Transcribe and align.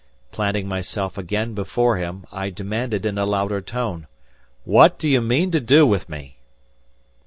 Planting 0.31 0.67
myself 0.67 1.15
again 1.15 1.53
before 1.53 1.97
him, 1.97 2.25
I 2.31 2.49
demanded 2.49 3.05
in 3.05 3.19
a 3.19 3.25
louder 3.27 3.61
tone, 3.61 4.07
"What 4.63 4.97
do 4.97 5.07
you 5.07 5.21
mean 5.21 5.51
to 5.51 5.59
do 5.59 5.85
with 5.85 6.09
me?" 6.09 6.37